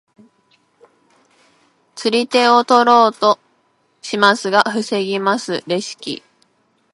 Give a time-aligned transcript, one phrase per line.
[1.93, 3.37] 釣り手を取ろうと
[4.01, 6.23] しますが防ぎますレシキ。